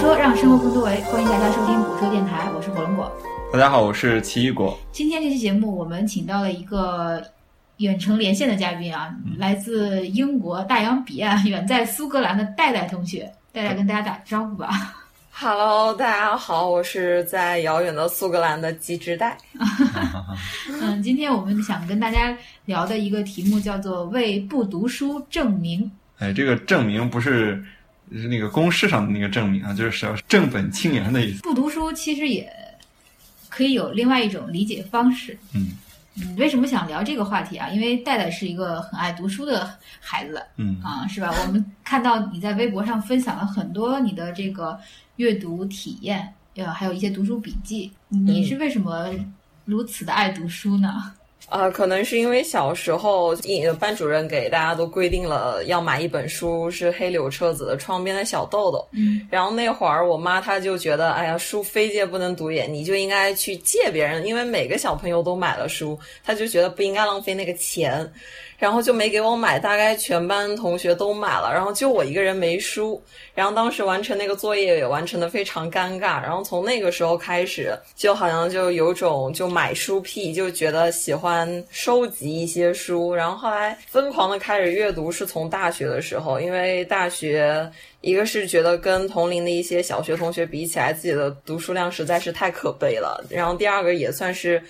[0.00, 3.12] 果说让生活更多维，欢迎大家收听果说电台，我是火龙果。
[3.52, 4.78] 大家好，我是奇异果。
[4.92, 7.22] 今天这期节目，我们请到了一个
[7.76, 13.30] 远程连线的嘉宾啊，来自英国大洋彼岸、远在苏格兰的戴戴同学。
[13.52, 14.70] 戴戴跟大家打个招呼吧。
[15.30, 19.36] Hello，大家好，我是在遥远的苏格兰的机智带。
[20.80, 27.62] 嗯，今天我们想跟大家聊的一个题目叫做“为不读书证明哎，这个证明不是
[28.12, 31.32] 是那个公式上的那个证明啊，就是要正本清源的意”。
[31.34, 31.42] 思。
[31.42, 32.50] 不读书其实也
[33.48, 35.38] 可以有另外一种理解方式。
[35.54, 35.72] 嗯
[36.16, 37.68] 嗯，为什么想聊这个话题啊？
[37.70, 41.32] 因为戴戴是一个很爱读书的孩子嗯啊，是吧？
[41.46, 44.78] 我们看到你在微博上分享了很多你的这个
[45.16, 47.92] 阅读体验，呃，还有一些读书笔记。
[48.08, 49.08] 你是为什么
[49.64, 51.14] 如此的爱读书呢？
[51.48, 58.78] 呃，可能是因为小时候，一班主任给大家都规定了要买一本书，是黑柳彻子的《窗边的小豆豆》。
[58.92, 68.08] 嗯，然后那会儿我妈她就觉得，哎呀，书非借不能读也，你就应该去借别人，因为每个小朋友都买了书，她就觉得不应该浪费那个钱，
[68.60, 69.58] 然后就没给我买。
[69.58, 73.02] 大概全班同学都买了，然后就我一个人没书。
[73.34, 76.22] 然后当时完成那个作业也完成的非常尴尬。
[76.22, 83.12] 然后从那个时候开始，就好像就有种就买书癖，就觉得喜欢收集一些书。
[83.12, 87.68] 然后后来疯狂的开始阅读，是从大学的时候，因为大学。
[88.02, 93.22] 一个是觉得跟同龄的一些小学同学比起来，自己的读书量实在是太可悲了。
[93.28, 94.62] 然后第二个也算是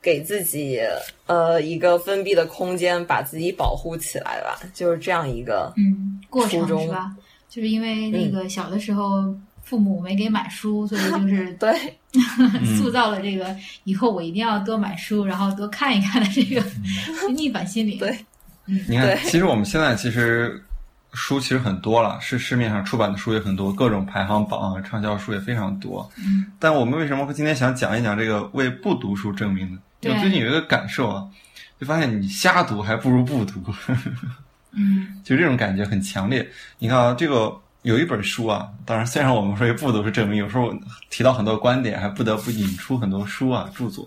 [0.00, 0.80] 给自己
[1.26, 7.12] 呃一个封闭的空间，把自己保护起来吧，就是这样一个嗯，过程中是吧？
[7.48, 11.74] 就是因为那个小的时候父母没给买书， 所以就是对。
[12.78, 16.64] 塑造了这个以后我一定要多买书，然后多看一看的这个
[17.36, 17.96] 逆反心理。
[17.96, 18.18] 对。
[18.64, 19.20] 你看，对。
[19.24, 20.62] 其实我们现在其实
[21.12, 26.10] 书其实很多了，是市面上出版的书也很多，各种排行榜啊、畅销书也非常多。
[26.16, 29.78] 嗯，但我们为什么会今天想讲一讲这个为不读书证明呢？
[30.00, 31.26] 对我最近有一个感受啊，
[31.80, 33.62] 就发现你瞎读还不如不读。
[34.72, 36.48] 嗯 就这种感觉很强烈。
[36.78, 40.72] 你看啊，这个有一本书啊，当然虽然我们说不读是证明，有时候
[41.10, 44.06] 提到很多观点，还不得不引出很多书啊著作。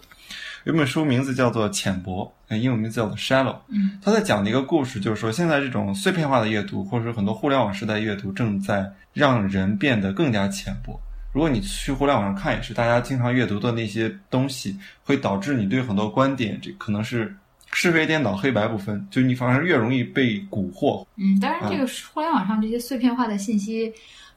[0.64, 3.54] 有本书名字叫做《浅薄》，呃英文名字叫做《Shallow》。
[3.70, 11.02] 嗯，他在讲的一个故事，就是说现在这种碎片化的阅读，或者说很多互联网时代阅读，正在让人变得更加浅薄。
[11.32, 17.36] 如果你去互联网上看，也是大家经常阅读的那些东西，会导致你对很多观点，这可能是
[17.72, 23.94] 是非颠倒、黑白不分，就你反而越容易被蛊惑，嗯，当然，这个互联网上这些碎片化的信息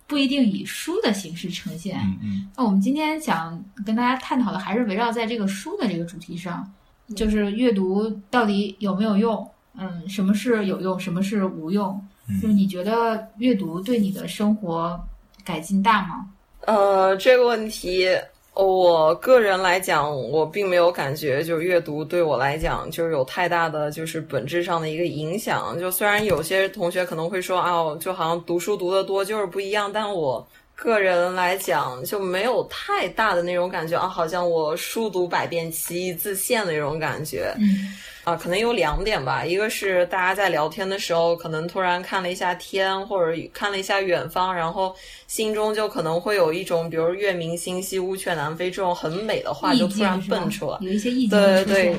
[0.06, 1.99] 不一定以书的形式呈现。
[1.99, 6.71] 嗯嗯那我们今天想跟大家探讨的还是围绕在这个书的这个主题上，
[7.16, 9.50] 就是阅读到底有没有用？
[9.76, 12.00] 嗯，什么是有用，什么是无用？
[12.28, 14.99] 嗯就是你觉得阅读对你的生活
[15.44, 16.26] 改进大吗？
[16.67, 18.09] 呃，这个问题，
[18.55, 25.79] 我个人来讲，我并没有感觉，就阅读对我来讲，就是有太大的就是本质上的一个影响。
[25.79, 37.55] 就虽然有些同学可能会说啊，就好像读书读得多就是不一样，但我个人来讲就没有太大的那种感觉啊，好像我书读百遍，其义自现的那种感觉。
[37.59, 37.67] 嗯
[38.25, 44.95] 啊，可能有两点吧，一个是大家在聊天的时候，可能突然看了一下天，或者看了一下远方，然后
[45.27, 50.79] 心中就可能会有一种，比如“月明星稀，乌鹊南飞”这种很美的话，就突然蹦出来。
[50.81, 51.97] 有一些意境对对。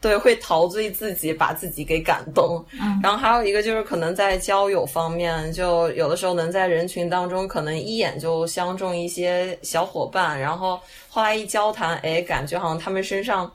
[0.00, 2.62] 对，会陶醉自己，把自己给感动。
[2.78, 13.50] 嗯然后还有一个就是可能在交友方面，就有的时候能在人群当中，可能一眼就相中一些小伙伴，然后后来一交谈，哎，感觉好像他们身上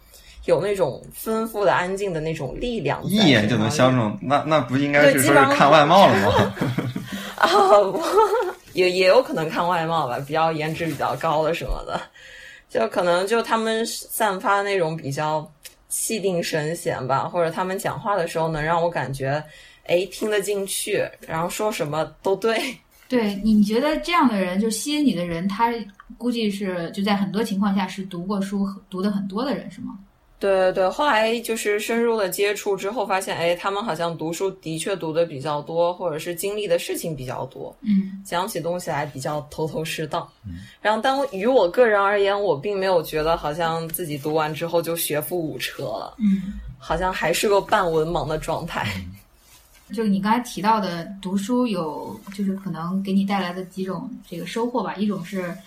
[0.49, 6.53] 有那种丰富的、安静的那种力量一眼就能相中，那那不应该是说是看外貌了吗？
[7.37, 7.47] 啊，
[7.91, 8.01] 不
[8.73, 12.01] 也也有可能看外貌吧，比较颜值比较高的什么的，
[12.67, 15.49] 就可能就他们散发那种比较
[15.87, 19.41] 气定神闲吧，或者他们讲话的时候能让我感觉，
[19.85, 22.59] 哎，听得进去，然后说什么都对。
[23.07, 25.73] 对，你觉得这样的人，就吸引你的人，他
[26.17, 29.97] 估计是就在很多情况下是读过书、读的很多的人，是吗？
[30.39, 40.31] 对对对，后来就是深入的接触之后，发现哎，他们好像读书的确读的比较多，或者是经历的事情比较多，嗯讲起东西来比较头头是道。
[40.81, 48.87] 然后，但于我个人而言，我并没有觉得好像自己读完之后就学富五车了，嗯，好像还是个半文盲的状态。
[49.93, 54.95] 就你刚才提到的读书有，就是可能给你带来的几种这个收获吧。
[54.95, 55.57] 一种是嗯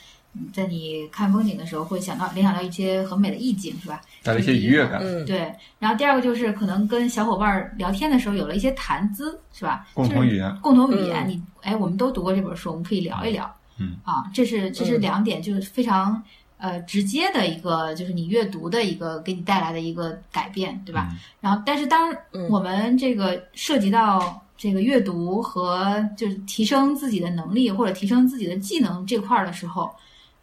[0.52, 4.00] 在你看风景的时候会想到联想到一些很美的意境，是吧？
[4.23, 5.52] 带来一些愉悦感，嗯，对。
[5.79, 9.87] 然后第二个就是可能跟小伙伴儿聊天的时候有了一些谈资，是吧？
[9.94, 11.26] 共同语言就是共同语言。
[11.26, 13.55] 嗯你哎，我们都读过这本书，我们可以聊一聊。
[13.79, 16.23] 嗯啊，这是这是嗯两点，就是非常
[16.58, 21.08] 呃直接的一个，就是你阅读的一个给你带来的一个改变，对吧？
[21.12, 29.94] 嗯然后，但是当嗯我们这个涉及到这个阅读和就是提升自己的能力或者提升自己的技能这块儿的时候，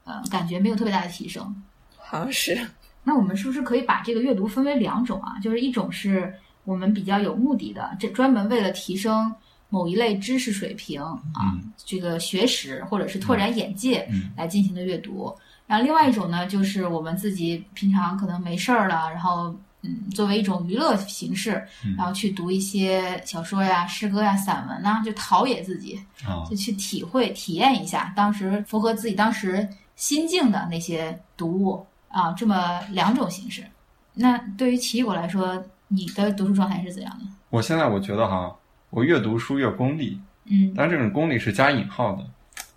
[0.10, 1.56] 呃，感觉没有特别大的提升。
[1.98, 2.60] 好像是，
[3.04, 5.38] 那我们是不是可以把这个阅读分为两种啊？
[5.40, 6.34] 就是一种是
[6.64, 9.32] 我们比较有目的的，这专门为了提升
[9.70, 15.32] 某一类知识水平啊，嗯这个学识或者是拓展眼界嗯来进行的阅读。
[15.68, 29.66] 然后另外一种呢，就是我们自己平常可能没事儿了，然后嗯，作为一种娱乐形式，嗯然后去读一些小说呀、诗歌呀、散文呐、就陶冶自己，啊就去体会、体验一下当时符合自己当时
[30.00, 33.62] 心境的那些读物啊，这么两种形式。
[34.14, 37.26] 那对于奇异果来说，你的读书状态是怎样的？
[37.50, 38.56] 我现在我觉得哈，
[38.92, 42.26] 我越读书越功利，嗯当然这种功利是加引号的，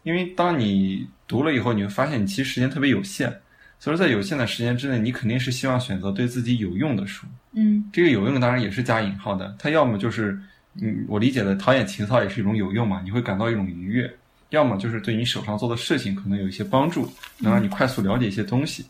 [0.02, 3.30] 因为当你读了以后，你会发现你其实时间特别有限，
[3.78, 7.24] 所以说在有限的时间之内，你肯定是希望选择对自己有用的书。
[7.52, 10.36] 嗯这个有用当然也是加引号的，它要么就是，
[10.80, 14.08] 嗯，我理解的陶冶情操也是一种有用嘛，你会感到一种愉悦；
[14.52, 18.86] 要么就是对你手上做的事情可能有一些帮助，能让你快速了解一些东西，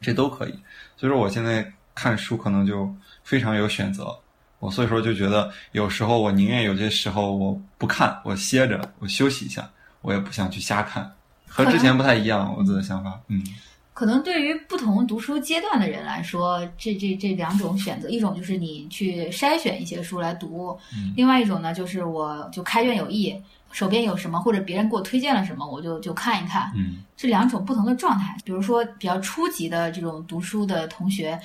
[0.00, 0.54] 这都可以。
[0.96, 2.92] 所以说我现在看书可能就
[3.22, 4.16] 非常有选择，
[4.58, 9.68] 我所以说就觉得有时候我宁愿有些时候我不看，我歇着，我休息一下，
[10.00, 11.10] 我也不想去瞎看，
[11.46, 13.42] 和之前不太一样，我自己的想法，嗯。
[13.94, 21.12] 可能对于不同读书阶段的人来说，这这这两种选择，一种就是你去筛选一些书来读，嗯。
[21.14, 23.36] 另外一种呢，就是我就开卷有益，
[23.72, 26.70] 手边有什么或者别人给我推荐了什么，我就就看一看。
[26.76, 28.36] 嗯是两种不同的状态。
[28.44, 31.38] 比如说，比较初级的这种读书的同学，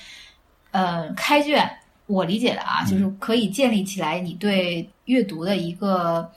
[0.72, 1.70] 呃，开卷，
[2.08, 6.30] 我理解的啊，嗯就是可以建立起来你对阅读的一个。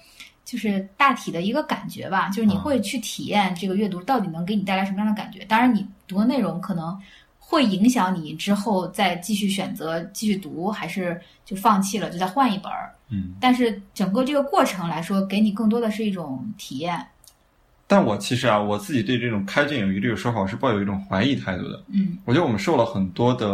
[0.42, 5.44] 就是大体的一个感觉吧，就是你啊会去体验这个阅读到底能给你带来什么样的感觉。
[5.44, 7.00] 当然，你读的内容可能
[7.50, 12.94] 会影响你之后再继续选择继续读，还是就放弃了，就再换一本儿。
[13.08, 13.34] 嗯。
[13.40, 17.04] 但是整个这个过程来说，给你更多的是一种体验。
[17.88, 21.82] 但我其实啊，我自己对这种开卷有益这个说法，我是抱有一种怀疑态度的。
[21.88, 23.48] 嗯我觉得我们受了很多的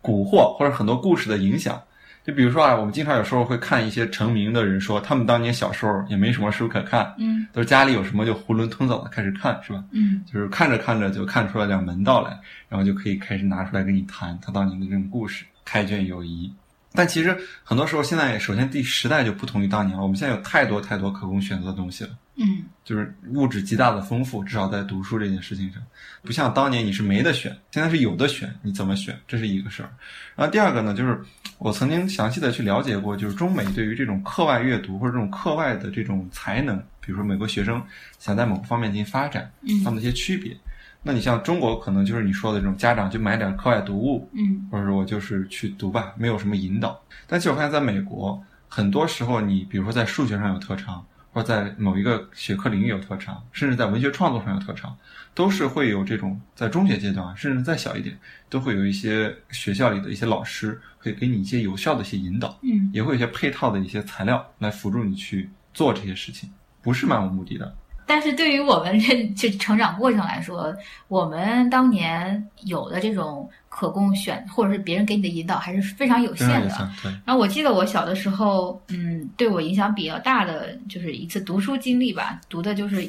[0.00, 1.82] 蛊惑或者很多故事的影响。
[2.30, 9.82] 就比如说啊，我们经常有时候会看一些成名的人说，他们当年小时候也没什么书可看，嗯都是家里有什么就囫囵吞枣的开始看，是吧？
[9.90, 12.38] 嗯就是看着看着就看出了点门道来，
[12.68, 16.52] 然后就可以开始拿出来跟你谈他当年的这种故事，开卷有益。
[16.92, 22.10] 但其实很多时候，现在首先第时代就不同于当年了，我们现在有太多太多可供选择的东西了。
[22.40, 25.80] 嗯就是物质极大的丰富，至少在读书这件事情上，
[26.22, 29.90] 不像当年你是没得选，现在是有的选，你怎么选，这是一个事儿。
[30.34, 31.20] 然后第二个呢，就是
[31.58, 37.80] 我曾经详细的去了解过，就是中美对于这种课外阅读或者这种课外的这种才能，比如说美国学生
[38.18, 40.56] 想在某个方面进行发展，嗯他们的一些区别。
[41.02, 47.00] 那你像中国，可能就是你说的这种家长就买点课外读物，嗯或者说我就是去读吧，没有什么引导。
[47.26, 54.96] 但其实我发现，在美国，很多时候你比如说在数学上有特长，或者在某一个学科领域有特长，甚至在文学创作上有特长，
[55.34, 58.18] 都是会有这种在中学阶段，甚至再小一点，
[58.48, 66.50] 都会有一些学校里的一些老师会给你一些有效的一些引导，嗯也会有一些配套的一些材料来辅助你去做这些事情，
[66.82, 67.74] 不是漫无目的的。
[68.10, 70.74] 但是对于我们这这成长过程来说，
[71.06, 76.90] 我们当年有的这种可供选，或者是别人给你的引导，还是非常有限的。
[77.24, 83.08] 然后我记得我小的时候，嗯，对我影响比较大的就是一次读书经历吧，读的就是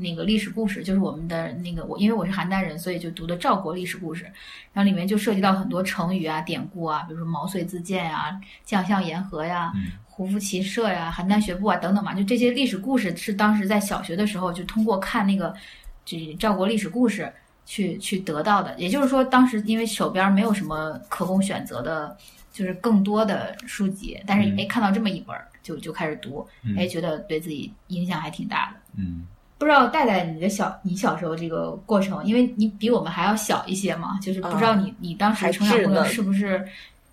[0.00, 4.24] 那个历史故事，就是我们的那个我，因为我是邯郸人，所以就读的赵国历史故事，
[4.72, 15.54] 然后里面就涉及到很多成语啊、典故啊，比如说毛遂自荐呀、将相言和呀、嗯胡服骑射呀、邯郸学步啊等等嘛，就这些历史故事是当时在小学的时候就通过看那个
[16.04, 17.32] 这赵国历史故事
[17.64, 18.74] 去去得到的。
[18.78, 22.16] 也就是说，当时因为手边没有什么可供选择的，
[22.52, 28.80] 就是更多的书籍，但是嗯哎看到这么一本儿就就开始读，嗯哎觉得对自己影响还挺大的。
[28.96, 29.24] 嗯。
[29.56, 36.64] 不知道戴戴你的小你小时候这个过程，因为你比我们还要小一些嘛，就是不知道你、你当时成长过程是不是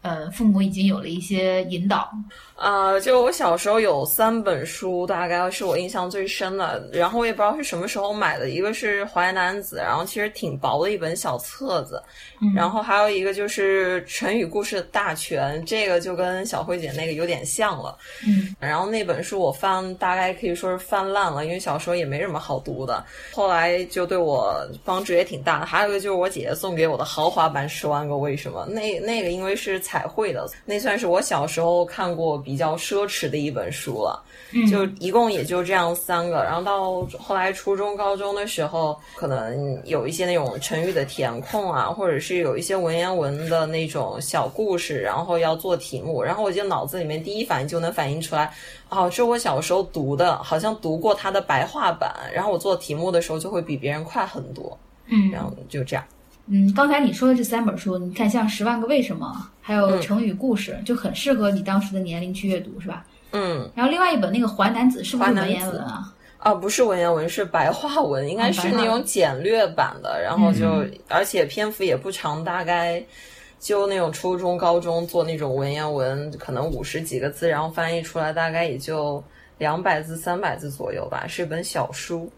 [0.05, 2.11] 呃父母已经有了一些引导？
[2.57, 6.87] 呃，就我小时候有三本书，大概是我印象最深的。
[6.93, 12.01] 然后我也不知道是什么时候买的，一个是《淮南子》，然后其实挺薄的一本小册子。
[12.41, 17.97] 嗯然后还有一个就是成语故事的大全，这个就跟小慧姐那个有点像了。
[18.25, 23.03] 嗯然后那本书我翻大概可以说是翻烂了，因为小时候也没什么好读的。
[23.33, 25.65] 后来就对我帮助也挺大的。
[25.65, 34.21] 还有一个就是我姐姐送给我的豪华版《十万个为什么》，那那个因为是采彩绘的，那算是我小时候看过比较奢侈的一本书了。
[34.51, 48.53] 嗯就一共也就这样三个，然后到后来初中、高中的时候，可能有一些那种成语的填空啊，或者是有一些文言文的那种小故事，然后要做题目，然后我就脑子里面第一反应就能反映出来，
[48.89, 56.05] 哦，这我小时候读的，好像读过它的白话版，然后我做题目的时候就会比别人快很多，嗯然后就这样。
[56.47, 63.05] 嗯，刚才你说的这三本书，你看像《十万个为什么》，还有嗯《成语故事》，就很适合你当时的年龄去阅读，是吧？
[63.31, 66.13] 嗯，然后另外一本那个《淮南子》是不是文淮南子言文啊？
[66.37, 73.03] 啊，不是文言文，是白话文，应该是那种简略版的，然后就、而且篇幅也不长，大概
[73.59, 79.23] 就那种初中、高中做那种文言文，可能五十几个字，然后翻译出来大概也就
[79.57, 82.31] 两百字、三百字左右吧，是一本小书。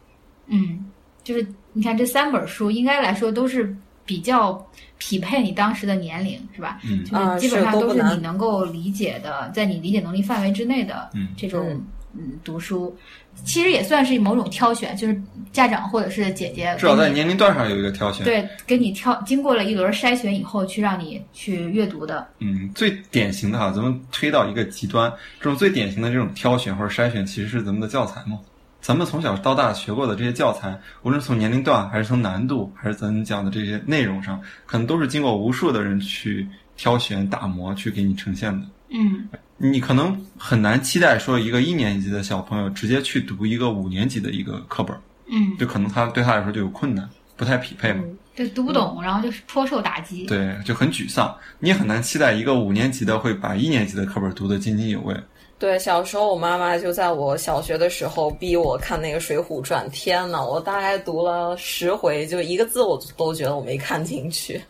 [0.45, 0.89] 嗯，
[1.21, 3.75] 就是你看这三本书，应该来说都是
[4.07, 4.65] 比较
[4.97, 6.79] 匹配你当时的年龄，是吧？
[6.83, 11.79] 嗯就是基本上都是你能够理解的，在你理解能力范围之内的嗯这种
[12.13, 12.97] 嗯读书，
[13.43, 15.21] 其实也算是某种挑选，就是
[15.51, 18.25] 家长或者是姐姐至少在年龄段上有一个挑选。
[18.25, 22.25] 对给你挑经过了一轮筛选以后，去让你去阅读的。
[22.39, 28.39] 嗯，最典型的哈，咱们推到一个极端，这种最典型的这种挑选或者筛选，其实是咱们的教材嘛。
[28.87, 38.65] 咱们从小到大学过的这些教材，无论从年龄段，还是从难度，还是咱讲的这些内容上，可能都是经过无数的人去挑选、打磨，去给你呈现的。
[38.91, 39.27] 嗯
[39.57, 44.95] 你可能很难期待说一个一年级的小朋友直接去读一个五年级的一个课本，
[45.29, 48.05] 嗯，就可能他对他来说就有困难，不太匹配嘛。
[48.37, 50.25] 对，读不懂，然后就是颇受打击。
[50.27, 51.35] 对，就很沮丧。
[51.59, 55.13] 你也很难期待一个五年级的会把一年级的课本读得津津有味。
[55.59, 64.61] 对，小时候我妈妈就在我小学的时候逼我看那个《水浒传》，天呐，我大概读了十回，就一个字我都觉得我没看进去。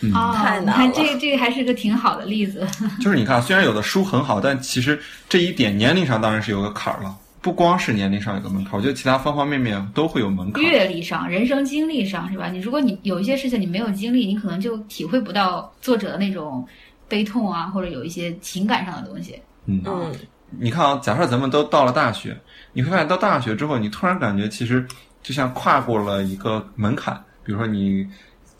[0.00, 2.66] 嗯，哦，太难了你看这个这个还是个挺好的例子。
[3.00, 7.16] 就是你看，虽然有的书很好，但其实这一点年龄上当然是有个坎儿了。
[7.40, 10.64] 不光是年龄上有个门槛，我觉得其他方方面面都会有门槛。
[10.64, 12.48] 阅历上、人生经历上，是吧？
[12.48, 16.66] 你如果你有一些事情你没有经历，你可能就体会不到作者的那种
[17.06, 19.38] 悲痛啊，或者有一些情感上的东西。
[19.66, 20.12] 嗯，嗯，
[20.50, 22.36] 你看啊，假设咱们都到了大学，
[22.72, 24.86] 你会发现到大学之后，你突然感觉其实
[25.22, 27.22] 就像跨过了一个门槛。
[27.42, 28.06] 比如说，你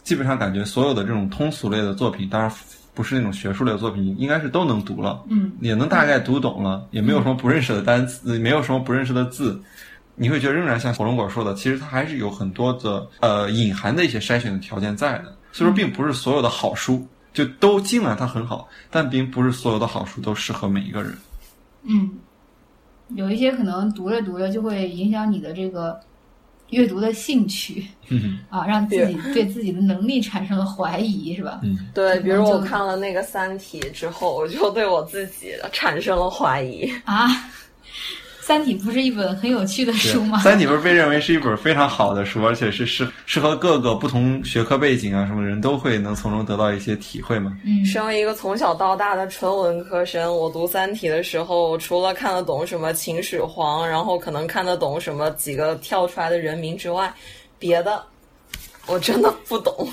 [0.03, 2.51] 基本上感觉所有的这种通俗类的作品，当然
[2.93, 5.23] 不是那种学术类的作品，应该是都能读了。
[5.29, 9.59] 嗯，也能大概读懂了，也没有什么不认识的单词，没有什么不认识的字，
[10.15, 15.35] 你会觉得仍然像火龙果说的，其实它还是有很多的呃隐含的一些筛选的条件在的。
[15.51, 21.12] 所以说，并不是所有的好书就都尽管它很好，但并不是所有的好书都适合每一个人。
[21.83, 22.19] 嗯，
[23.09, 26.00] 有一些可能读着读着就会影响你的这个
[26.71, 31.61] 阅读的兴趣嗯啊，让自己对自己的能力产生了怀疑，是吧？
[31.62, 36.91] 嗯，对，比如我看了那个《三体》之后，我就对我自己产生了怀疑。
[37.05, 37.29] 啊，
[38.47, 40.39] 《三体》不是一本很有趣的书吗？
[40.41, 47.57] 三体不是被认为是一本非常好的书，而且是适适合各个不同学科背景啊什么人都会能从中得到一些体会嘛。
[47.65, 57.11] 嗯，身为一个从小到大的纯文科生，我读《三体》的时候，除了看得懂什么秦始皇，然后可能看得懂什么几个跳出来的人名之外，
[57.59, 58.05] 别的
[58.85, 59.89] 我真的不懂。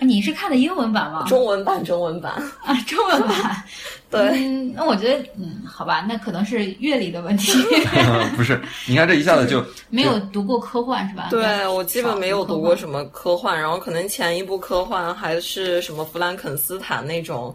[0.00, 1.24] 你是看的英文版吗？
[1.26, 2.32] 中文版，中文版，
[2.64, 3.62] 啊，中文版。
[4.10, 7.52] 对，嗯，那我觉得，嗯，好吧，那可能是阅历的问题，
[8.36, 11.26] 不是，你看这一下子就没有读过科幻是吧？
[11.30, 12.74] 对我基本没有读过。
[12.78, 17.52] 什么科幻，然后可能前一部科幻还是什么弗兰肯斯坦那种，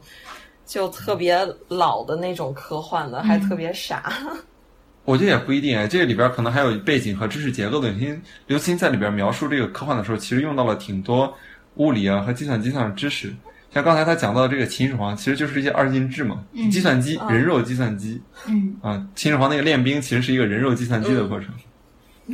[0.65, 4.13] 就特别老的那种科幻的，还特别傻。
[5.05, 7.89] 我觉得也不一定哎，这个里边可能还有背景和知识结构的。
[7.91, 11.33] 因为刘慈欣在里边描述这个科幻的时候，其实用到了挺多
[11.75, 13.33] 物理啊和计算机上的知识。
[13.71, 19.07] 像刚才他讲到的这个秦始皇，其实就是一些二进制嘛，嗯计算机、啊人肉计算机嗯，啊。
[19.15, 21.49] 秦始皇那个练兵其实是一个人肉计算机的过程。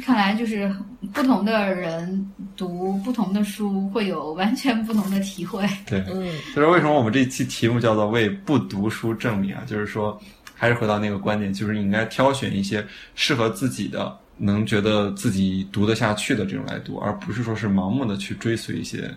[0.06, 0.72] 看来就是
[1.14, 5.66] 不同的人读不同的书，会有完全不同的体会。
[5.88, 9.64] 对，嗯，所以说为什么我们这期题目叫做为不读书证明啊？
[9.66, 10.22] 就是说，
[10.54, 19.10] 还是回到那个观点，就是你应该挑选一些适合自己的，能觉得自己读得下去的这种来读，而不是说是盲目的去追随一些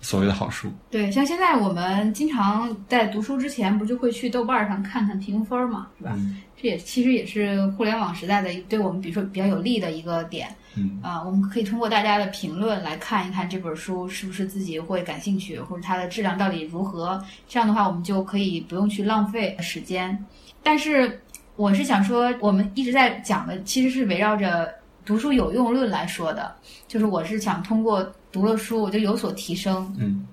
[0.00, 0.70] 所谓的好书。
[0.90, 6.12] 对，像现在我们经常在读书之前，不就会去豆瓣上看看评分嘛，是吧？
[6.16, 10.46] 嗯这也其实也是互联网时代的对我们，比如说比较有利的一个点。
[10.76, 17.18] 嗯啊、我们可以通过大家的评论来看一看这本书是不是自己会感兴趣，或者它的质量到底如何。
[17.48, 20.16] 这样的话，我们就可以不用去浪费时间。
[20.62, 21.18] 但是，
[21.56, 24.70] 我是想说，我们一直在讲的其实是围绕着
[25.02, 26.54] 读书有用论来说的，
[26.86, 30.26] 就是我是想通过读了书，我就有所提升，嗯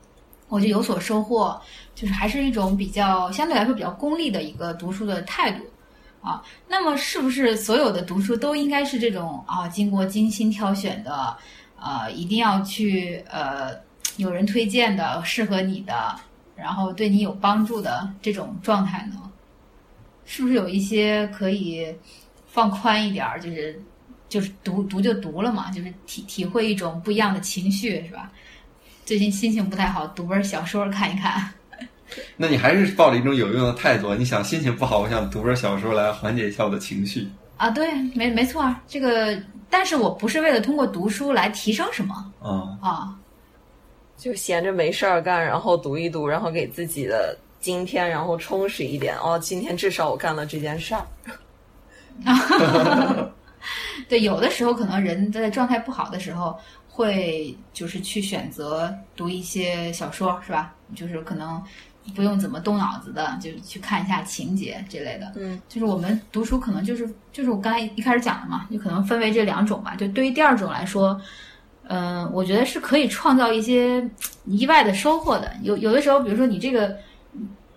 [0.49, 1.59] 我就有所收获，
[1.93, 5.63] 就是还是一种比较相对来说比较功利的一个读书的态度
[6.21, 6.41] 啊。
[6.69, 11.35] 那么是不是所有的读书都应该是这种啊经过精心挑选的，
[11.77, 13.71] 呃，一定要去呃
[14.15, 16.15] 有人推荐的，适合你的，
[16.55, 19.21] 然后对你有帮助的这种状态呢？
[20.23, 21.93] 是不是有一些可以
[22.47, 23.81] 放宽一点儿，就是
[24.29, 28.31] 就是读读就读了嘛，就是体体会一种不一样的情绪，是吧？
[29.05, 31.49] 最近心情不太好，读本小说看一看。
[32.37, 37.27] 那你还是抱着一种有用的态度，你想心情不好，我想读本小说来缓解一下我的情绪。
[37.57, 39.37] 啊，对，没没错啊，这个，
[39.69, 43.17] 但是我不是为了通过读书来提升什么嗯、啊，
[44.17, 49.17] 就闲着没事儿干，然后读一读，然后给自己的今天然后充实一点。
[49.17, 51.05] 哦，今天至少我干了这件事儿。
[54.09, 56.57] 对，有的时候可能人在状态不好的时候，
[56.89, 60.73] 会就是去选择读一些小说，是吧？
[60.95, 61.61] 就是可能
[62.15, 65.33] 不用怎么动脑子的，就去看一下情节这类的。
[65.35, 69.95] 嗯，就是我们读书可能就是就是我刚才一开始讲的嘛，就可能分为这两种吧。
[69.95, 71.19] 就对于第二种来说，
[71.89, 74.01] 嗯、我觉得是可以创造一些
[74.45, 75.53] 意外的收获的。
[75.63, 76.97] 有有的时候，比如说你这个，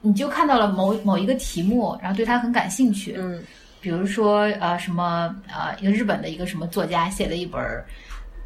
[0.00, 3.42] 你就看到了某某一个题目，然后对它很感兴趣，嗯
[3.80, 7.60] 比如说呃什么呃一个日本的一个什么作家写的一本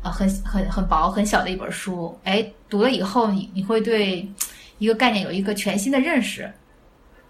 [0.02, 4.28] 呃很很很薄很小的一本书，哎，读了以后你你会对
[4.78, 6.52] 一个概念有一个全新的认识，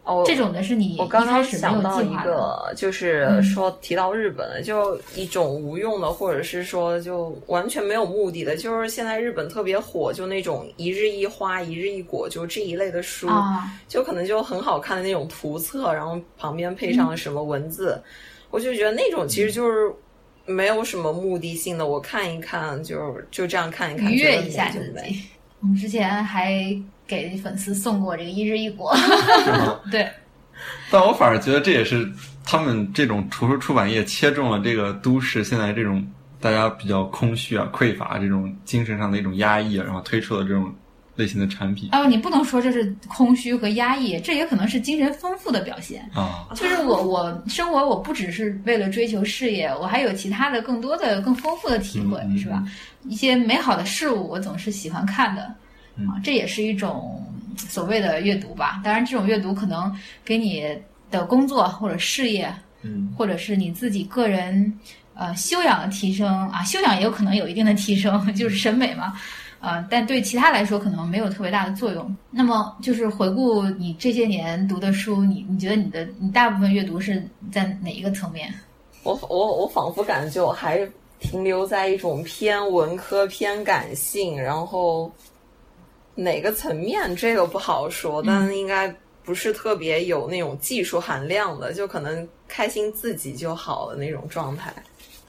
[0.05, 2.15] 哦，这种的是你我刚刚开始想到一。
[2.25, 18.01] 个，就是嗯说提到日本的，就一种无用的，或者是说就完全没有目的的，就是现在日本特别火，就那种一日一花、一日一果，就这一类的书，啊，就可能就很好看的那种图册，然后旁边配上了什么文字，
[18.51, 19.93] 我就觉得那种其实就是
[20.47, 22.97] 没有什么目的性的，我看一看就
[23.31, 25.25] 就这样看一看，愉悦一下就美己。
[25.65, 26.55] 我们之前还
[27.07, 28.95] 给粉丝送过这个一日一果，
[29.43, 29.81] 是吗？
[29.91, 30.07] 对，
[30.91, 32.07] 但我反而觉得这也是
[32.45, 36.07] 他们这种图书出版业切中了这个都市现在这种
[36.39, 40.71] 大家比较空虚啊、匮乏这种精神上的一种压抑，啊然后推出了这种
[41.17, 46.09] 类型的产品哦，你不能说这是空虚和压抑，这也可能是精神丰富的表现。
[46.15, 46.47] 啊。
[46.55, 52.65] 就是我，我生活我不只是为了追求事业，我还有其他的更多的、更丰富的体会，是吧？
[53.05, 55.55] 一些美好的事物，我总是喜欢看的，
[55.97, 57.25] 嗯啊，这也是一种
[57.57, 58.81] 所谓的阅读吧。
[58.83, 60.67] 当然，这种阅读可能给你
[61.11, 64.73] 的工作或者事业，嗯，或者是你自己个人
[65.15, 69.15] 呃修养的提升啊，修养也有可能有一定的提升， 就是审美嘛。
[69.65, 72.17] 呃，但对其他来说可能没有特别大的作用。
[72.31, 78.53] 那么，就是回顾你这些年读的书，你你觉得你的你大部分阅读是在哪一个层面？
[79.03, 80.87] 我我我仿佛感觉我还
[81.19, 85.11] 停留在一种偏文科、偏感性，然后
[86.15, 94.73] 哪个层面这个不好说，但应该不是特别有那种技术含量的，就可能开心自己就好的那种状态。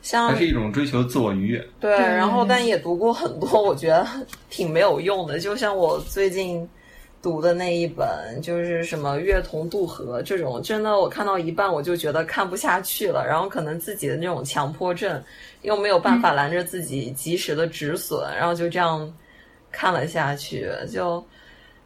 [0.06, 1.68] 像它是一种追求自我愉悦。
[1.80, 4.08] 对，然后但也读过很多， 我觉得
[4.52, 5.40] 挺没有用的。
[5.40, 6.70] 就像我最近
[7.24, 15.20] 读的那一本，就是什么《月童渡河》这种，真的我看到一半我就觉得看不下去了，然后可能自己的那种强迫症
[15.64, 19.12] 又没有办法拦着自己及时的止损，然后就这样
[19.72, 20.70] 看了下去。
[20.88, 21.26] 就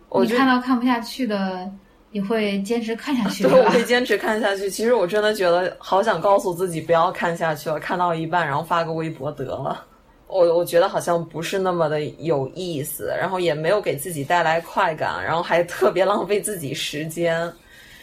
[0.09, 1.71] 我就你看到看不下去的，
[2.11, 3.83] 你会坚持看下去， 对，我会？
[3.83, 4.69] 坚持看下去。
[4.69, 9.85] 其实我真的觉得好想告诉自己不要看下去了，看到一半然后发个微博得了。
[10.27, 17.51] 我我觉得好像不是那么的有意思，然后也没有给自己带来快感，然后还特别浪费自己时间，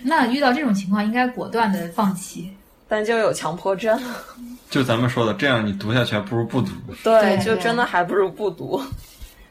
[0.02, 2.50] 那遇到这种情况，应该果断的放弃。
[2.88, 4.00] 但就有强迫症。
[4.70, 6.68] 就咱们说的，这样你读下去还不如不读。
[7.02, 8.80] 对，就真的还不如不读。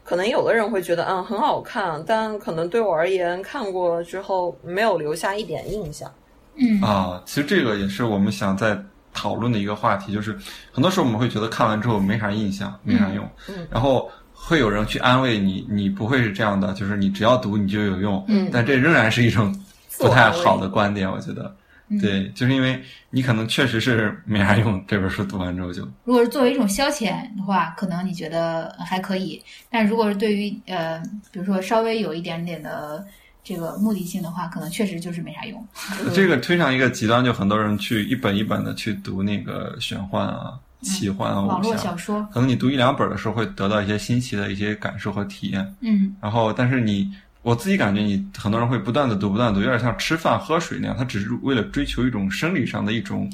[0.06, 6.10] 可能有的人会觉得嗯很好看，但可能对我而言看过之后没有留下一点印象。
[6.56, 6.80] 嗯。
[6.82, 8.80] 啊，其实这个也是我们想在
[9.12, 10.38] 讨论的一个话题，就是
[10.72, 13.68] 很多时候我们会觉得看完之后没啥印象，没啥用，嗯。
[13.72, 18.50] 然后会有人去安慰你，你不会是这样的，就是你只要读你就有用，嗯。
[18.54, 19.54] 但这仍然是一种
[19.98, 21.52] 不太好的观点，我觉得，
[21.90, 22.00] 嗯。
[22.00, 33.06] 对，就是因为你可能确实是没啥用，这本书读完之后就，如果是作为一种消遣的话，可能你觉得呃还可以；但如果是对于呃，比如说稍微有一点点的
[33.44, 35.68] 这个目的性的话，可能确实就是没啥用。
[36.14, 46.16] 这个推上一个极端，就很多人去一本一本的去读那个玄幻啊、奇幻啊、网络小说，可能你读一两本的时候会得到一些新奇的一些感受和体验，嗯。
[46.22, 47.12] 然后但是你
[47.46, 53.32] 我自己感觉你很多人会不断的读，不断地读，有点像吃饭喝水那样，他只是为了追求一种生理上的一种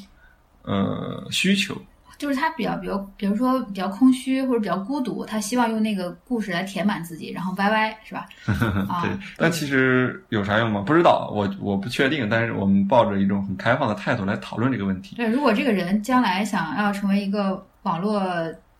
[0.63, 1.73] 呃需求，
[2.17, 8.27] 就是他比较，比如比如说比较空虚或者比较孤独，他希望用那个故事来填满自己，然后 YY 是吧？
[8.89, 10.83] 啊对，但其实有啥用吗？
[10.85, 12.27] 不知道，我我不确定。
[12.29, 15.15] 但是我们抱着一种很开放的态度来讨论这个问题。
[15.15, 18.21] 对，如果这个人将来想要成为一个网络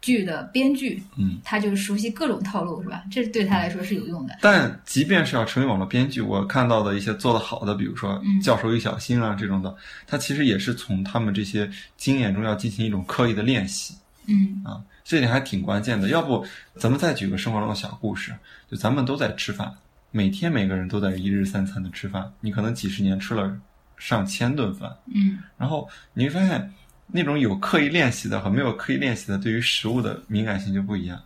[0.02, 3.04] 剧的编剧，嗯，他就熟悉各种套路，是吧？
[3.12, 4.38] 这对他来说是有用的。
[4.42, 9.76] 但即便是要成为网络编剧，我看到的一些做得好的，比如说嗯《教授与小新》啊这种的，
[10.08, 13.94] 他其实也是从他们这些经验中要进行一种刻意的练习
[14.28, 16.10] 嗯啊，这点还挺关键的。
[16.10, 18.34] 要不咱们再举个生活中的小故事，
[18.70, 19.72] 就咱们都在吃饭，
[20.10, 23.56] 每天每个人都在一日三餐的吃饭，你可能几十年吃了
[23.98, 26.74] 上千顿饭，嗯然后你会发现，
[27.12, 31.21] 那种有刻意练习的和没有刻意练习的，对于食物的敏感性就不一样。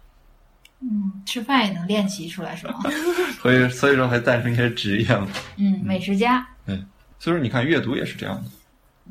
[0.82, 2.80] 嗯，吃饭也能练习出来是吗？
[3.42, 5.28] 所以，所以说还诞生一些职业嘛。
[5.58, 6.46] 嗯，美食家。
[7.18, 8.50] 所以说，你看阅读也是这样的。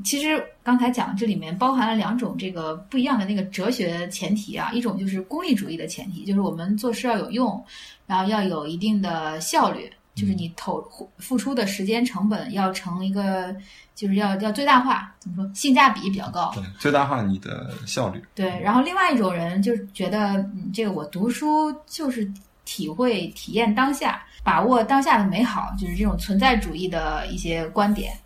[0.04, 7.64] 其实刚才讲这里面包含了两种这个不一样的那个哲学前提啊，一种就是功利主义的前提，就是我们做事要有用，
[8.06, 10.86] 然后要有一定的效率，就是你投
[11.18, 13.54] 付出的时间成本要成一个，
[13.94, 16.52] 就是要要最大化，怎么说，性价比比较高。
[16.54, 18.22] 对，最大化你的效率。
[18.34, 22.30] 对，然后另外一种人就是觉得，嗯，这个我读书就是
[22.64, 28.16] 体会、体验当下，把握当下的美好，就是这种存在主义的一些观点，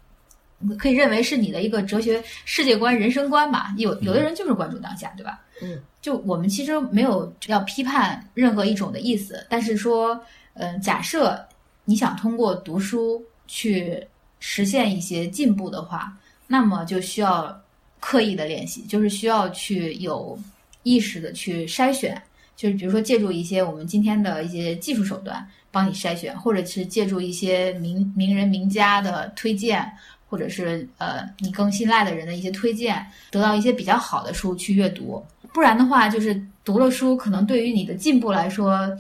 [0.78, 3.72] 可以认为是你的一个哲学世界观、人生观吧。
[3.78, 5.40] 有有的人就是关注当下，对吧？
[5.62, 10.20] 嗯，就我们其实没有要批判任何一种的意思，但是说，
[10.54, 11.44] 嗯、假设
[11.88, 13.98] 你想通过读书去
[14.40, 16.14] 实现一些进步的话，
[16.46, 17.58] 那么就需要
[17.98, 20.38] 刻意的练习，就是需要去有
[20.82, 22.20] 意识的去筛选，
[22.54, 29.90] 就是比如说借助一些我们今天的一些技术手段帮你筛选，或者是借助一些名名人名家的推荐，
[30.28, 35.24] 或者是呃你更信赖的人的一些推荐，得到一些比较好的书去阅读。
[35.54, 38.94] 不然的话，就是读了书，可能对于你的进步来说，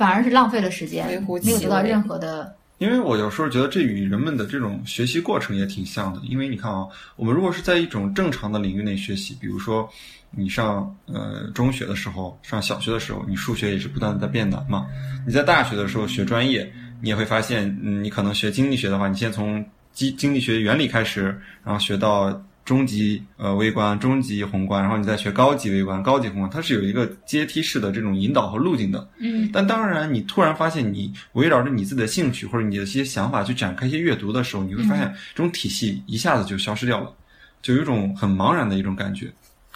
[0.00, 1.06] 反而是浪费了时间
[1.44, 6.20] 没有得到任何的因为我有时候觉得这与人们的这种学习过程也挺像的。
[6.24, 6.86] 因为你看啊，
[7.16, 9.86] 我们如果是在一种正常的领域内学习，比如说
[10.30, 14.86] 你上呃中学的时候，上小学的时候，你数学也是不断的在变难嘛。
[15.26, 29.10] 你在大学的时候学专业，你也会发现，嗯，你可能学经济学的话，你先从经经济学原理开始，然后学到中级呃微观、中级宏观，然后你再学高级微观、高级宏观，它是有一个阶梯式的这种引导和路径的。
[29.18, 37.12] 嗯但当然，你突然发现你围绕着你自己的兴趣或者你的一些想法去展开一些阅读的时候，你会发现这种体系一下子就消失掉了，
[37.60, 39.28] 就有一种很茫然的一种感觉。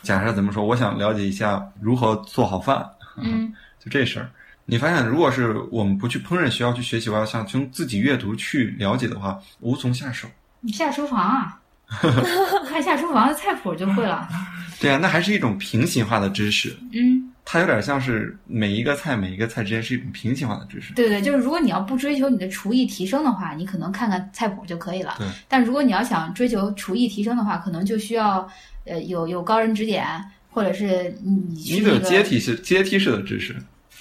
[0.03, 3.53] 假设怎么说，我想了解一下如何做好饭，嗯
[3.85, 4.31] 就这事儿。
[4.67, 10.29] 你发现，如果是我们不去烹饪学校去学习，我要想从自己阅读去了解的话，无从下手。
[10.61, 11.61] 你下厨房啊，
[12.69, 14.29] 看下厨房的菜谱就会了。
[14.81, 20.93] 对啊，那还是一种平行化的知识，嗯，它有点像是每一个菜每一个菜之间是一种平行化的知识。
[20.95, 25.15] 对对，就是如果你要不追求你的厨艺提升的话，你可能看看菜谱就可以了。
[25.19, 25.27] 对。
[25.49, 28.47] 但如果你要想追求厨艺提升的话，可能就需要
[28.85, 30.05] 呃有有高人指点，
[30.51, 33.57] 或者是你你得有去那个阶梯式、阶梯式的知识。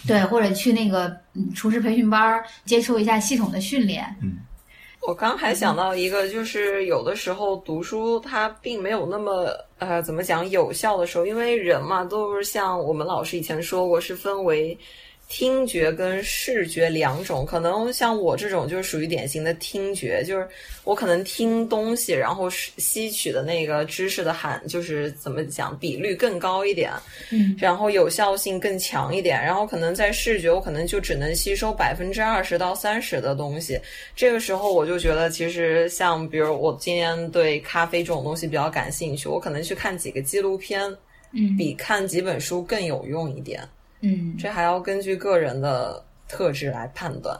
[0.05, 4.03] 对，或者去那个嗯厨师培训班儿接受一下系统的训练。
[5.05, 14.77] 我刚还想到一个，就是有的时候读书它并没有那么呃怎么讲有效的时候，因为人嘛都是像我们老师以前说过，是分为
[15.27, 17.45] 听觉跟视觉两种。
[17.45, 20.47] 可能像我这种就是属于典型的听觉，就是
[20.83, 26.91] 我可能听东西，然后是吸取的那个知识的含，就是怎么讲比率更高一点。
[27.31, 33.79] 嗯然后有效性更强一点，然后可能在视觉，我可能就只能吸收百分之二十到三十的东西。
[34.15, 40.83] 这个时候我就觉得，其实像比如我今天对咖啡这种东西比较感兴趣，我可能去看几个纪录片，
[41.31, 43.61] 嗯比看几本书更有用一点。
[43.61, 43.69] 嗯，
[44.37, 47.39] 这还要根据个人的特质来判断。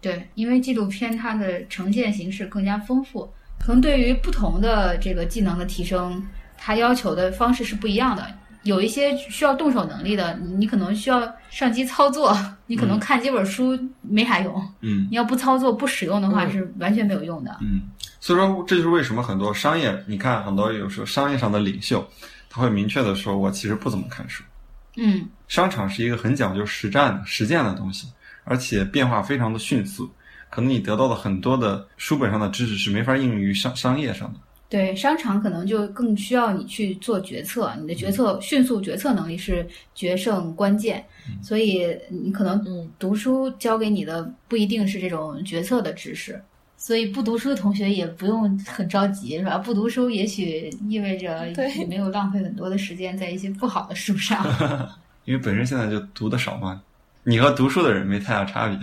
[0.00, 6.22] 对，因为纪录片它的呈现形式更加丰富，可能对于不同的这个技能的提升，
[6.56, 8.26] 它要求的方式是不一样的。
[8.62, 14.54] 有一些需要动手能力的，你你可能需要上机操作， 你可能看几本书没啥用。
[14.80, 17.56] 嗯你要不操作、不使用的话，嗯是完全没有用的。
[17.62, 17.82] 嗯，
[18.20, 22.04] 所以说这就是为什么很多商业，你看很多有时候商业上的领袖，
[22.50, 24.42] 他会明确的说，我其实不怎么看书。
[24.96, 28.08] 嗯商场是一个很讲究实战的、实践的东西，
[28.44, 30.10] 而且变化非常的迅速。
[30.50, 34.40] 可能你得到的很多的书本上的知识是没法应用于商商业上的。
[34.68, 41.04] 对，商场可能就更需要你去做决策，你的决策迅速决策能力是决胜关键。
[41.40, 46.40] 所以你可能嗯，读书教给你的不一定是这种决策的知识。
[46.86, 49.58] 所以不读书的同学也不用很着急，是吧？
[49.58, 54.46] 不读书也许意味着对你没有浪费很多的时间在一些不好的书上。
[55.24, 56.80] 因为本身现在就读的少嘛，
[57.24, 58.78] 你和读书的人没太大差别。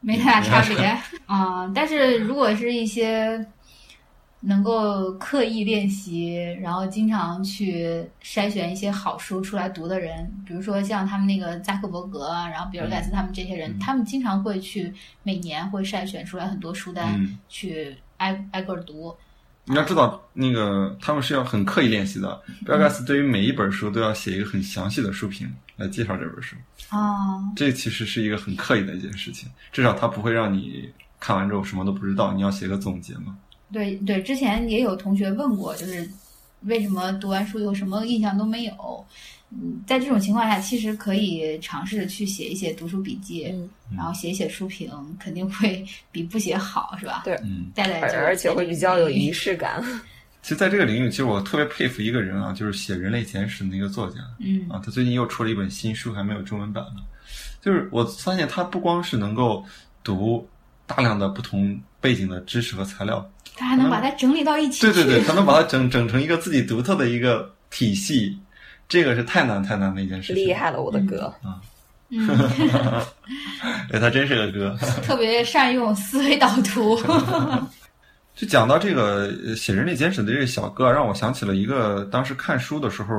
[0.00, 3.44] 没太大差别 啊、但是如果是一些
[4.46, 19.14] 能够刻意练习，然后经常去筛选一些好书出来读的人，比如说像他们那个扎克伯格啊，然后比尔盖茨他们这些人，嗯他们经常会去每年会筛选出来很多书单，嗯去挨挨个儿读。
[19.66, 22.38] 你要知道，那个他们是要很刻意练习的。
[22.66, 26.54] 比尔盖茨对于每一本书都要写一个很详细的书评来介绍这本书，
[26.90, 29.48] 哦，这其实是一个很刻意的一件事情。
[29.72, 30.86] 至少他不会让你
[31.18, 33.38] 看完之后什么都不知道，你要写个总结嘛。
[33.74, 36.08] 对对，之前也有同学问过，就是
[36.62, 39.04] 为什么读完书以后什么印象都没有？
[39.50, 47.22] 嗯，在这种情况下，其实可以尝试去写一写读书笔记，嗯然后写一写书评，肯定会比不写好，是吧？
[47.24, 49.82] 对嗯，带来而而且会比较有仪式感。
[50.42, 57.02] 其实在这个领域，其实我特别佩服一个人啊，就是写《人类简史》的那个作家嗯啊，他最近又出了一本新书，还没有中文版呢。
[57.62, 59.64] 就是我发现他不光是能够
[60.02, 60.46] 读
[60.86, 63.24] 大量的不同背景的知识和材料，
[63.56, 64.82] 他还能把它整理到一起。
[64.82, 68.38] 对对对，他能把它整整成一个自己独特的一个体系，
[68.88, 70.44] 这个是太难太难的一件事情。
[70.44, 71.60] 厉，害了，我的哥啊！
[72.10, 72.26] 嗯，
[73.88, 74.76] 对 他真是个哥。
[75.02, 77.00] 特别善用思维导图。
[78.36, 83.14] 就讲到这个呃写人类简史的这个小哥啊，让我想起了一个当时看书的时候，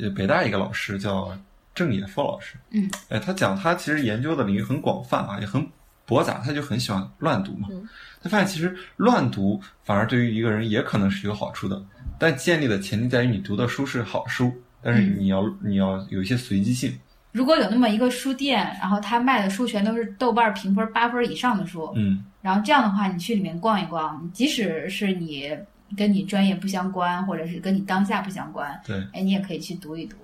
[0.00, 1.36] 呃，北大一个老师叫
[1.74, 2.56] 郑也夫老师。
[2.70, 5.64] 嗯，哎，他讲他其实研究的领域很广泛啊，也很
[6.06, 7.68] 博杂，他就很喜欢乱读嘛。
[7.70, 7.88] 嗯
[8.22, 11.84] 他发现其实乱读反而对于一个人也可能是有好处的，
[12.18, 16.98] 但建立的前提在于你读的书是好书，但是嗯你要、你要有一些随机性。
[17.32, 25.54] 如果有那么一个书店，然后他卖的书全都是豆瓣评分八分以上的书，嗯，然后这样的话，你去里面逛一逛，即使是你
[25.94, 28.96] 跟你专业不相关，或者是跟你当下不相关，对。
[29.12, 30.16] 哎，你也可以去读一读。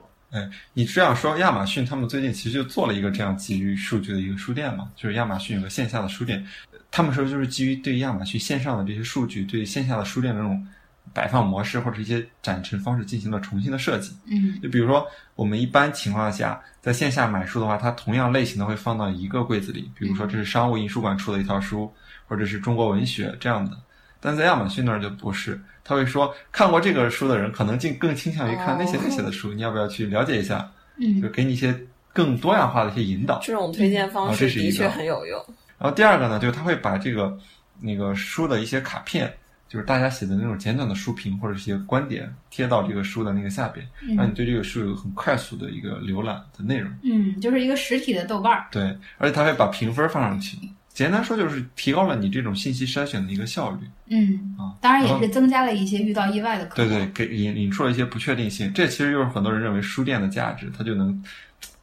[0.74, 6.46] 你这样说，亚马逊他们最近其实就做了一个这样基于数据的一个书店嘛，就是亚马逊有个线下的书店，
[6.90, 10.64] 他们说就是基于对亚马逊线上的这些数据，对线下的书店的这种
[11.12, 14.12] 摆放模式或者一些展陈方式进行了重新的设计。
[14.26, 21.92] 嗯就比如说，我们一般情况下在线下买书的话，它同样类型的会放到一个柜子里，比如说这是商务印书馆出的一套书，
[22.28, 23.76] 或者是中国文学这样的。
[24.20, 30.70] 但在亚马逊那儿就不是，他会说看过这个书的人可能更更倾向于看那些哦那些的书，你要不要去了解一下？
[30.98, 31.74] 嗯就嗯给你一些
[32.12, 33.40] 更多样化的一些引导。
[33.42, 35.42] 这种推荐方哦式的确很有用。
[35.78, 37.38] 然后第二个呢，就是他会把这个
[37.80, 39.32] 那个书的一些卡片，
[39.66, 46.92] 就是大家写的那种简短的书评或者一些观点，贴到这个书的那个下边，让你嗯对这个书有很快速的一个浏览的内容。
[47.02, 48.66] 嗯，就是一个实体的豆瓣儿。
[48.70, 50.58] 对，而且他会把评分放上去。
[50.92, 53.88] 简单说就是提高了你这种信息筛选的一个效率。
[54.08, 56.98] 嗯啊，当然也是增加了一些遇到意外的可对能。
[56.98, 58.72] 对对，给引引出了一些不确定性。
[58.72, 61.22] 这其实就是很多人认为书店的价值，它就能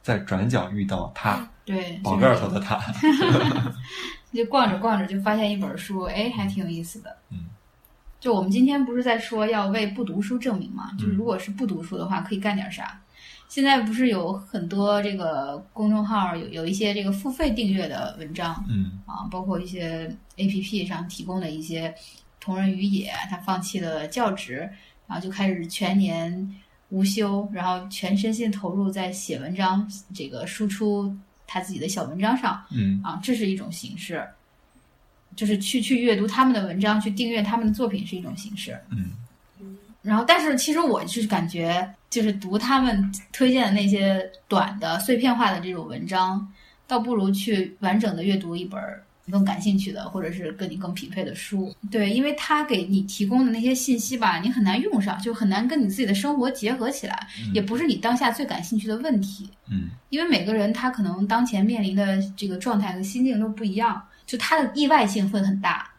[0.02, 2.78] 在转角遇到他，对，宝盖头的他。
[4.32, 7.16] 就逛着逛着就发现一本书，哎，还挺有意思的。
[7.30, 7.46] 嗯，
[8.20, 10.90] 就我们今天不是在说要为不读书证明吗？
[10.98, 13.00] 就是嗯如果是不读书的话，可以干点啥？
[13.48, 19.00] 现在不是有很多这个公众号有有一些这个付费订阅的文章嗯。
[19.06, 21.94] 啊，包括一些 A P P 上提供的一些
[22.38, 24.68] 同人于野，他放弃了教职，
[25.06, 26.56] 然后就开始全年
[26.90, 31.14] 无休，然后全身心投入在写文章，这个输出
[31.46, 32.62] 他自己的小文章上。
[32.70, 33.00] 嗯。
[33.02, 34.22] 啊，这是一种形式，
[35.34, 38.78] 就是去去阅读他们的文章，去订阅他们的作品是一种形式。
[38.90, 39.10] 嗯。
[40.00, 46.46] 然后，但是其实我就是感觉，就是读他们推荐的那些短的碎片化的这种文章，
[46.86, 51.70] 倒不如去完整的阅读一本儿你更感兴趣的，或者是跟你更匹配的书。
[51.90, 59.50] 对，因为他给你提供的那些信息吧，你很难用上，就很难跟你自己的生活结合起来，也不是你当下最感兴趣的问题。
[59.70, 65.90] 嗯因为每个人他可能当前面临的这个状态和心境都不一样，就他的意外性会很大，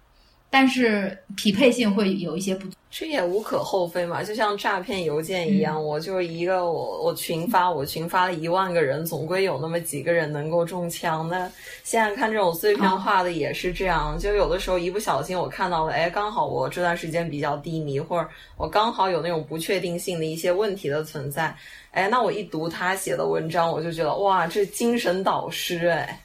[0.49, 2.75] 但是匹配性会有一些不足。
[2.91, 11.29] 这也无可厚非嘛，就像诈骗邮件一样，我就是一个我我群发，我群发了一万个人，总归有那么几个人能够中枪。
[11.29, 11.49] 那
[11.83, 21.55] 现在看这种碎片化的也是这样，就有的时候一不小心我看到了，哎，刚好我这段时间比较低迷，或者我刚好有那种不确定性的一些问题的存在，
[21.91, 26.19] 哎，那我一读他写的文章，我就觉得哇，这精神导师哎。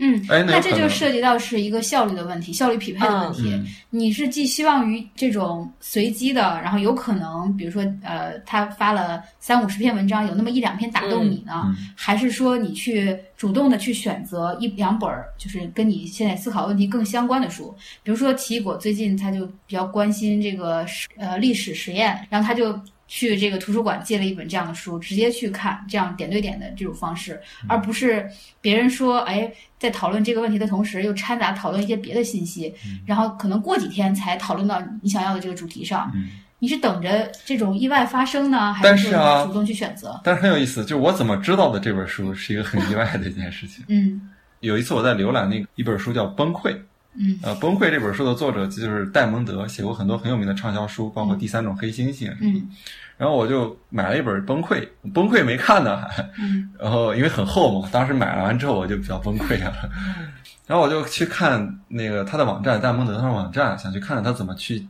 [0.00, 3.52] 嗯，哎，那这就涉及到是一个效率的问题，效率匹配的问题。
[3.52, 17.74] 嗯你是寄希望于这种随机的，然后有可能，比如说，呃，他发了三五十篇文章，有那么一两篇打动你呢，嗯还是说你去主动的去选择一两本儿，就是跟你现在思考问题更相关的书？
[18.04, 20.86] 比如说奇异果最近他就比较关心这个
[21.16, 22.80] 呃历史实验，然后他就。
[23.12, 28.24] 去这个图书馆借了一本这样的书，直接去看，这样点对点的这种方式，而不是
[28.60, 32.72] 别人说，哎，在讨论这个问题的同时，又掺杂讨论一些别的信息，
[33.04, 36.08] 然后可能过几天才讨论到你想要的这个主题上。
[36.14, 36.28] 嗯
[36.62, 39.10] 你是等着这种意外发生呢，还是
[39.46, 40.20] 主动去选择？
[40.22, 43.82] 但是很有意思，就是我怎么知道的这本书是一个很意外的一件事情。
[43.88, 44.28] 嗯
[44.60, 46.68] 有一次我在浏览那个一本书叫《崩溃》，
[47.14, 47.38] 嗯。
[47.42, 52.68] 呃，《崩溃》这本书的作者就是戴蒙德，写过很多很有名的畅销书，包括《第三种黑猩猩》嗯。
[53.16, 54.80] 然后我就买了一本《崩溃》，
[55.12, 56.72] 《崩溃》没看呢，还，嗯。
[56.80, 59.90] 然后因为很厚嘛，当时买了完之后我就比较崩溃了，
[60.66, 64.86] 然后我就去看那个他的网站，戴蒙德他的网站，想去看看他怎么去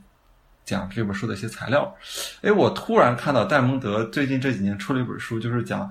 [0.65, 1.93] 讲这本书的一些材料。
[2.43, 5.91] 哎，我突然看到戴蒙德最近这几年出了一本书，就是讲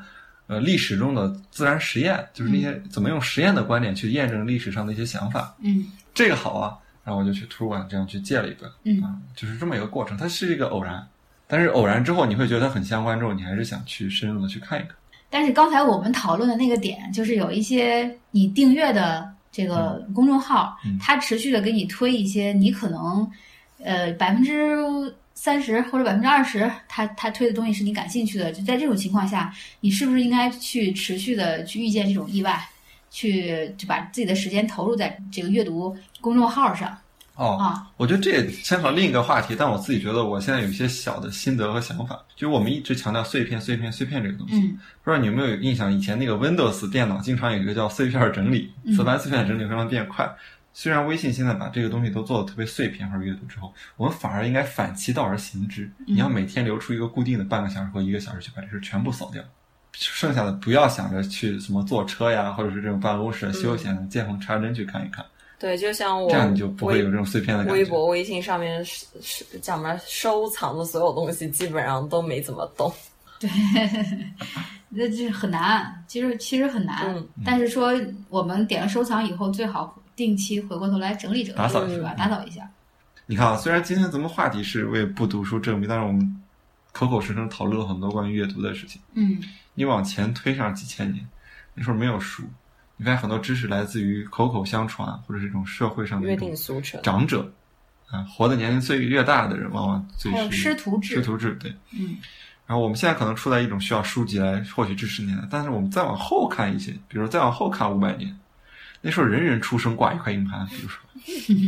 [0.49, 5.55] 呃历史中的自然实验，就是那些怎么用实验的观点去验证历史上的一些想法。
[5.61, 5.85] 嗯。
[6.11, 9.01] 这个好啊，然后我就去图书馆这样去借了一本，嗯。
[9.03, 11.07] 啊，就是这么一个过程，它是一个偶然，
[11.47, 14.95] 但是偶然之后你会觉得它很相关，之后你还是想去深入的去看一看。
[15.29, 20.97] 但是刚才我们讨论的那个点，就是有一些你订阅的这个公众号，嗯。
[20.99, 23.31] 它持续的给你推一些你可能
[23.83, 24.75] 呃百分之
[25.41, 28.51] 三十或者百分之二十，他他推的东西是你感兴趣的。
[28.51, 32.61] 就在这种情况下，你是不是应该去持续的去遇见这种意外，
[33.09, 36.89] 去就把自己的时间投入在这个阅读公众号上
[37.35, 37.87] 哦，啊？
[37.95, 44.55] 我觉得这也牵扯另一个话题，但我自己觉得我现在有一些小的心得和想法，就是我们一直强调碎片、碎片、碎片这个东西。
[44.55, 50.29] 嗯不知道你有没有印象，以前那个 Windows 电脑经常有一个叫碎片整理，嗯磁盘碎片整理非常变快。
[50.81, 55.91] 虽然微信现在把这个东西都做的特别碎片化阅读之后，我们反而应该反其道而行之。
[56.07, 59.43] 你要每天留出一个固定的半个小时或一个小时去把这事全部扫掉，
[59.91, 65.25] 剩下的不要想着去什么坐车呀，或者是这种办公室休闲的见缝插针去看一看，
[65.59, 67.73] 对，就像我这样你就不会有这种碎片的感觉。
[67.73, 72.89] 微博、微信上面是是叫什么收藏的所有东西，基本上都没怎么动。
[73.37, 73.49] 对，
[74.87, 77.13] 那这很难，其实其实很难。
[77.13, 77.91] 嗯但是说
[78.29, 82.13] 我们点了收藏以后，最好定期回过头来整理整理，打扫一下是吧？
[82.13, 82.69] 打扫一下。
[83.25, 86.41] 你看啊，虽然今天咱们话题是为不读书证明，但是我们
[86.91, 89.01] 口口声声讨论了很多关于阅读的事情。
[89.13, 89.41] 嗯
[89.75, 91.25] 你往前推上几千年，
[91.73, 92.43] 那时候没有书，
[92.97, 97.01] 你发现很多知识来自于口口相传，或者是这种社会上的约一种定俗成。
[97.01, 97.49] 长者
[98.09, 101.73] 啊，活的年龄最越大的人，往往最还有是师徒制师徒制对。
[101.97, 102.17] 嗯
[102.67, 108.37] 然后我们现在可能处在一种需要书籍来获取知识年代，但是我们再往后看一些，比如再往后看五百年，
[109.01, 111.01] 那时候人人出生挂一块硬盘，比如说，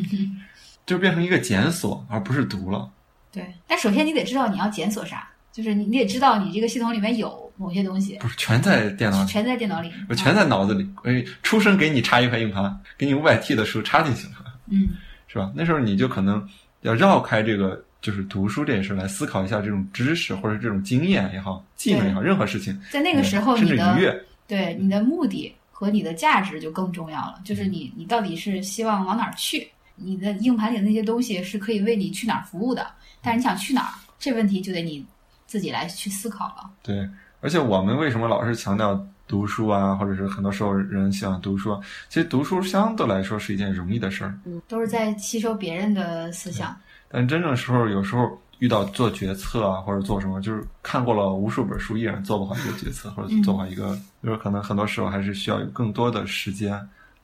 [0.85, 2.89] 就变成一个检索而不是读了。
[3.31, 3.45] 对。
[3.67, 10.89] 但首先你得知道你要检索啥，就是你你得知道你这个系统里面有某些东西，不是全在电脑里，全在电脑里，我全在脑子里。
[11.03, 14.33] 哎，出生给你插一块硬盘，给你五百 T 的书插进去了，
[14.69, 14.89] 嗯
[15.27, 15.51] 是吧？
[15.55, 16.45] 那时候你就可能
[16.81, 22.77] 要绕开这个，就是读书这件事来思考一下这种知识或者这种经验也好，技能也好，任何事情。
[22.89, 29.67] 在那个时候甚至你的愉悦，对你的目的和你的价值就更重要了，就是你你到底是希望往哪儿去？
[29.95, 32.85] 你的硬盘里的那些东西是可以为你去哪儿服务的，
[33.19, 35.03] 但是你想去哪儿，这问题就得你
[35.47, 36.69] 自己来去思考了。
[36.83, 37.09] 对。
[37.39, 41.79] 而且我们为什么老是强调读书啊，或者是很多时候人喜欢读书啊？
[42.09, 46.79] 其实读书相对来说是一件容易的事儿，嗯都是在吸收别人的思想。
[47.09, 56.79] 但真正时候有时候遇到做决策啊，或者做什么，就是看过了无数本书，依然做不好一个决策，或者做好一个，就是可能很多时候还是需要有更多的时间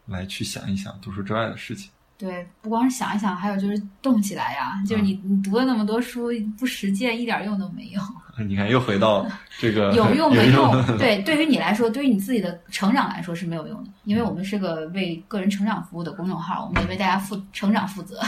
[0.07, 1.91] 来去想一想读书之外的事情。
[2.17, 8.01] 对，不光是想一想，还有就是动起来呀、就是你你读了那么多书，不实践一点用都没有。
[8.43, 9.23] 你看，又回到
[9.59, 10.71] 这个有用有没用？
[10.97, 18.19] 对，对于你来说，对于你自己的成长来说是没有用的，因为我们是个为个人成长服务的公众号，我们也为大家负成长负责。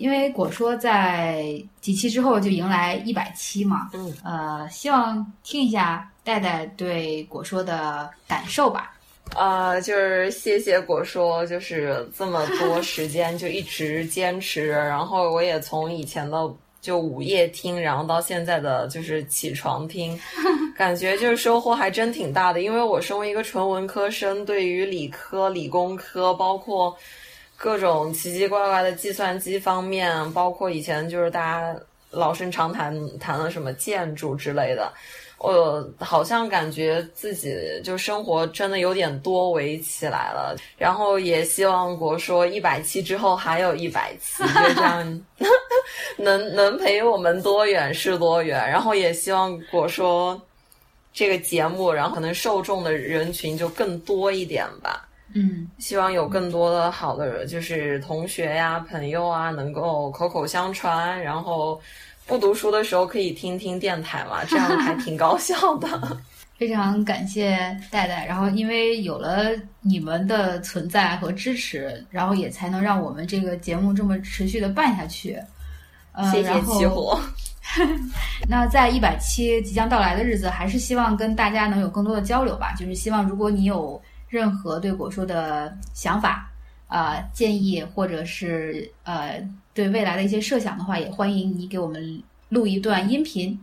[0.00, 1.44] 因为果说在
[1.82, 8.94] 几期之后就迎来一百期嘛，嗯，呃，希望听一下戴戴对果说的感受吧。
[9.34, 20.18] 啊、就是谢谢果说，就是这么多时间就一直坚持，然后我也从以前的就午夜听，然后到现在的就是起床听，
[20.74, 22.62] 感觉就是收获还真挺大的。
[22.62, 26.96] 因为我身为一个纯文科生，对于理科、理工科，包括
[27.62, 31.78] 各种奇奇怪怪的计算机方面，包括以前就是大家
[32.10, 34.90] 老生常谈谈了什么建筑之类的。
[35.36, 37.54] 我好像感觉自己
[37.84, 45.24] 就生活真的有点多维起来了，然后也希望果说一百期之后还有一百期，就这样
[46.16, 50.40] 能能陪我们多远是多远，然后也希望果说
[51.12, 55.06] 这个节目，然后可能受众的人群就更多一点吧。
[55.34, 61.80] 嗯，希望有更多的好的就是同学呀、朋友啊，能够口口相传，然后。
[62.26, 66.16] 不读书的时候可以听听电台嘛，这样还挺高效的。
[66.56, 69.46] 非常感谢戴戴，然后因为有了
[69.80, 75.36] 你们的存在和支持，然后也才能让我们这个节目这么持续的办下去。
[76.12, 77.18] 呃，谢谢起火。
[78.48, 82.72] 那在一百期即将到来的日子，还是希望跟大家能有更多的交流吧。
[82.78, 84.00] 就是希望如果你有
[84.30, 86.50] 任何对果树的想法、
[86.88, 89.46] 啊建议，或者是呃。
[89.72, 93.58] 对未来的一些设想的话，也欢迎你给我们录一段音频，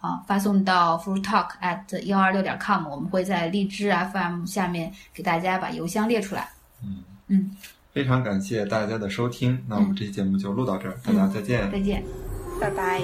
[0.00, 6.48] 啊，发送到 fruit talk at 幺二六点 com，我们会在荔枝 FM 下面给大家把邮箱列出来。
[6.84, 7.56] 嗯嗯，
[7.92, 12.04] 非常感谢大家的收听，那我们这期节目就录到这儿，大家再见，再见，
[12.60, 13.00] 拜拜。